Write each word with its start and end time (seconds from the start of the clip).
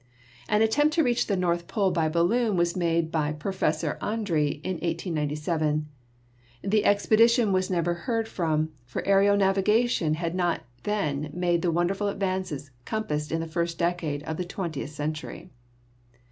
An 0.49 0.63
attempt 0.63 0.95
to 0.95 1.03
reach 1.03 1.27
the 1.27 1.37
North 1.37 1.67
Pole 1.67 1.91
by 1.91 2.09
balloon 2.09 2.57
was 2.57 2.75
made 2.75 3.11
by 3.11 3.31
Prof. 3.33 3.61
Andree 4.01 4.59
in 4.63 4.77
1897. 4.77 5.85
The 6.63 6.85
expedition 6.85 7.51
was 7.53 7.69
never 7.69 7.93
heard 7.93 8.27
from, 8.27 8.71
for 8.83 9.05
aero 9.05 9.35
navigation 9.35 10.15
had 10.15 10.33
not 10.33 10.63
then 10.81 11.29
made 11.35 11.61
the 11.61 11.69
wonderful 11.71 12.07
advances 12.07 12.71
compassed 12.83 13.31
in 13.31 13.41
the 13.41 13.47
first 13.47 13.77
decade 13.77 14.23
of 14.23 14.37
the 14.37 14.43
twentieth 14.43 14.89
century. 14.89 15.51